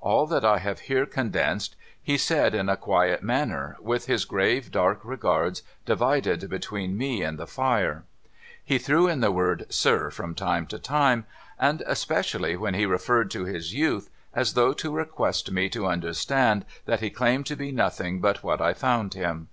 [0.00, 4.72] All that I have here condensed he said in a (juiet manner, with his grave,
[4.72, 8.02] dark regards divided between me and the fire.
[8.64, 11.24] He threw in the word,' Sir,' from time to time,
[11.56, 16.64] and especially when he referred to his youth,— as though to request me to understand
[16.86, 19.46] that he claimed to be nothing but what I found him.